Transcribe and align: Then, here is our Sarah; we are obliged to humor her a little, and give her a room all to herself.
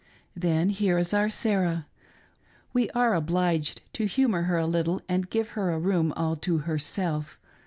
Then, 0.35 0.69
here 0.71 0.97
is 0.97 1.13
our 1.13 1.29
Sarah; 1.29 1.85
we 2.73 2.89
are 2.89 3.13
obliged 3.13 3.83
to 3.93 4.07
humor 4.07 4.41
her 4.45 4.57
a 4.57 4.65
little, 4.65 4.99
and 5.07 5.29
give 5.29 5.49
her 5.49 5.69
a 5.69 5.77
room 5.77 6.11
all 6.17 6.35
to 6.37 6.57
herself. 6.57 7.37